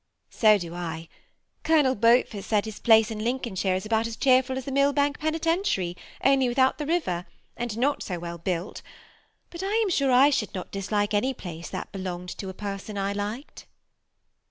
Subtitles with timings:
[0.31, 1.05] ^ So do L
[1.63, 5.19] Colonel Beaufort says his place in I/in colnshire is about as cheerful as the Millbank
[5.19, 8.81] Peniten<r tiary, only without the river, and not 00 well built;
[9.51, 12.97] but I am sure I should not dislike any place that belonged to a person
[12.97, 13.67] I liked."